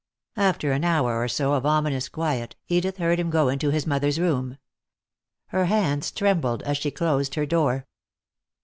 After 0.37 0.71
an 0.71 0.83
hour 0.83 1.15
or 1.21 1.27
so 1.27 1.53
of 1.53 1.63
ominous 1.63 2.09
quiet 2.09 2.55
Edith 2.67 2.97
heard 2.97 3.19
him 3.19 3.29
go 3.29 3.49
into 3.49 3.69
his 3.69 3.85
mother's 3.85 4.19
room. 4.19 4.57
Her 5.49 5.65
hands 5.65 6.09
trembled 6.09 6.63
as 6.63 6.77
she 6.77 6.89
closed 6.89 7.35
her 7.35 7.45
door. 7.45 7.85